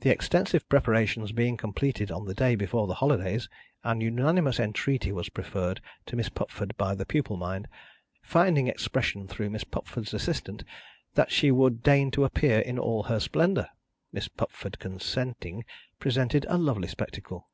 The 0.00 0.10
extensive 0.10 0.68
preparations 0.68 1.32
being 1.32 1.56
completed 1.56 2.10
on 2.12 2.26
the 2.26 2.34
day 2.34 2.54
before 2.54 2.86
the 2.86 2.96
holidays, 3.00 3.48
an 3.82 4.02
unanimous 4.02 4.60
entreaty 4.60 5.10
was 5.10 5.30
preferred 5.30 5.80
to 6.04 6.16
Miss 6.16 6.28
Pupford 6.28 6.76
by 6.76 6.94
the 6.94 7.06
pupil 7.06 7.38
mind 7.38 7.66
finding 8.22 8.66
expression 8.68 9.26
through 9.26 9.48
Miss 9.48 9.64
Pupford's 9.64 10.12
assistant 10.12 10.64
that 11.14 11.30
she 11.32 11.50
would 11.50 11.82
deign 11.82 12.10
to 12.10 12.24
appear 12.26 12.58
in 12.58 12.78
all 12.78 13.04
her 13.04 13.18
splendour. 13.20 13.70
Miss 14.12 14.28
Pupford 14.28 14.78
consenting, 14.78 15.64
presented 15.98 16.44
a 16.50 16.58
lovely 16.58 16.88
spectacle. 16.88 17.48